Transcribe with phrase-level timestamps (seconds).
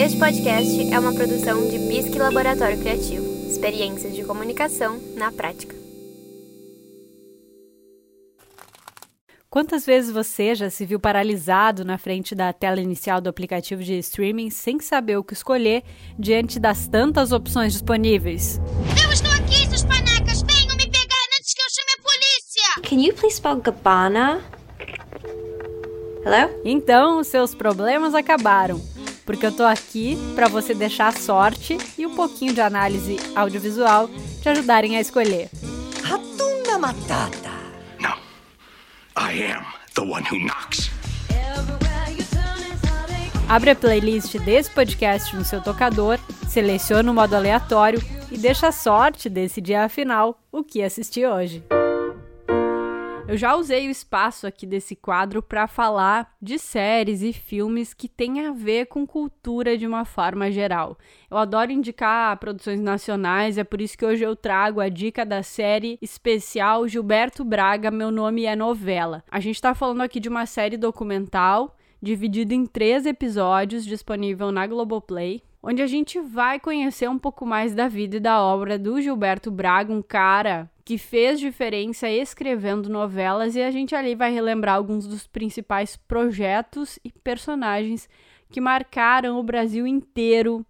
[0.00, 3.22] Este podcast é uma produção de Bisque Laboratório Criativo.
[3.46, 5.76] Experiências de comunicação na prática.
[9.50, 13.98] Quantas vezes você já se viu paralisado na frente da tela inicial do aplicativo de
[13.98, 15.82] streaming sem saber o que escolher
[16.18, 18.58] diante das tantas opções disponíveis?
[19.04, 20.40] Eu estou aqui, seus panacas!
[20.40, 22.88] Venham me pegar antes que eu chame a polícia!
[22.88, 24.40] Can you please spell Gabbana?
[26.24, 26.58] Hello?
[26.64, 28.80] Então, seus problemas acabaram
[29.24, 34.08] porque eu tô aqui para você deixar a sorte e um pouquinho de análise audiovisual
[34.40, 35.50] te ajudarem a escolher.
[36.04, 37.50] Hatuna Matata.
[38.00, 38.16] No.
[39.16, 39.64] I am
[39.94, 40.90] the one who knocks.
[43.48, 48.00] Abre a playlist desse podcast no seu tocador, seleciona o modo aleatório
[48.30, 51.60] e deixa a sorte decidir afinal o que assistir hoje.
[53.30, 58.08] Eu já usei o espaço aqui desse quadro para falar de séries e filmes que
[58.08, 60.98] têm a ver com cultura de uma forma geral.
[61.30, 65.44] Eu adoro indicar produções nacionais, é por isso que hoje eu trago a dica da
[65.44, 69.22] série especial Gilberto Braga, Meu Nome é Novela.
[69.30, 74.66] A gente está falando aqui de uma série documental dividida em três episódios, disponível na
[74.66, 79.00] Globoplay onde a gente vai conhecer um pouco mais da vida e da obra do
[79.00, 84.74] Gilberto Braga, um cara que fez diferença escrevendo novelas e a gente ali vai relembrar
[84.74, 88.08] alguns dos principais projetos e personagens
[88.50, 90.66] que marcaram o Brasil inteiro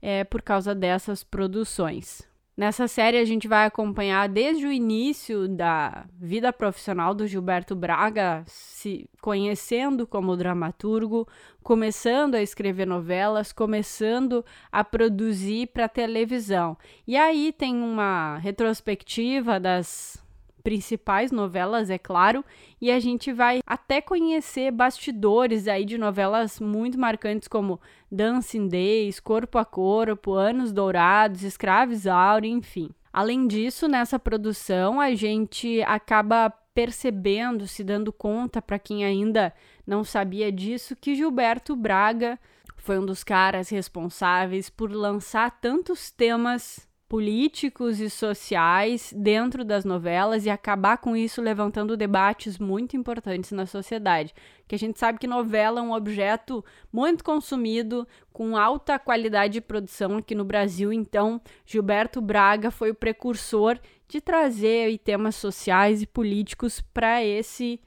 [0.00, 2.22] é, por causa dessas produções.
[2.56, 8.44] Nessa série a gente vai acompanhar desde o início da vida profissional do Gilberto Braga,
[8.46, 11.26] se conhecendo como dramaturgo,
[11.64, 16.78] começando a escrever novelas, começando a produzir para televisão.
[17.04, 20.23] E aí tem uma retrospectiva das
[20.64, 22.42] principais novelas, é claro,
[22.80, 27.78] e a gente vai até conhecer bastidores aí de novelas muito marcantes como
[28.10, 32.88] Dancing Days, Corpo a Corpo, Anos Dourados, Escravos Áurea, enfim.
[33.12, 39.52] Além disso, nessa produção a gente acaba percebendo, se dando conta para quem ainda
[39.86, 42.38] não sabia disso, que Gilberto Braga
[42.78, 50.46] foi um dos caras responsáveis por lançar tantos temas políticos e sociais dentro das novelas
[50.46, 54.34] e acabar com isso levantando debates muito importantes na sociedade.
[54.66, 59.60] Que a gente sabe que novela é um objeto muito consumido, com alta qualidade de
[59.60, 63.78] produção aqui no Brasil, então Gilberto Braga foi o precursor
[64.08, 67.80] de trazer temas sociais e políticos para esse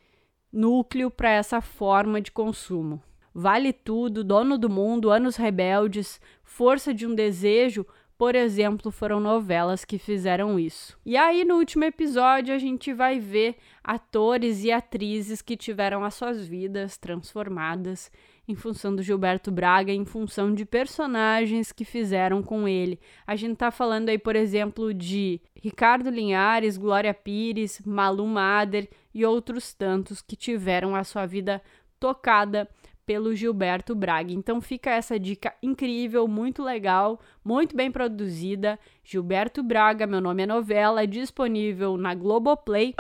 [0.52, 3.02] núcleo, para essa forma de consumo.
[3.34, 7.86] Vale Tudo, Dono do Mundo, Anos Rebeldes, Força de um Desejo
[8.18, 10.98] por exemplo, foram novelas que fizeram isso.
[11.06, 16.16] E aí, no último episódio, a gente vai ver atores e atrizes que tiveram as
[16.16, 18.12] suas vidas transformadas
[18.48, 23.00] em função do Gilberto Braga, em função de personagens que fizeram com ele.
[23.26, 29.26] A gente tá falando aí, por exemplo, de Ricardo Linhares, Glória Pires, Malu Mader e
[29.26, 31.62] outros tantos que tiveram a sua vida
[32.00, 32.68] tocada
[33.08, 34.34] pelo Gilberto Braga.
[34.34, 38.78] Então fica essa dica incrível, muito legal, muito bem produzida.
[39.02, 42.94] Gilberto Braga, meu nome é novela, disponível na Globoplay.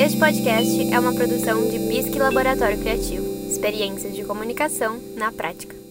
[0.00, 3.24] Este podcast é uma produção de Bisque Laboratório Criativo.
[3.48, 5.81] Experiências de comunicação na prática.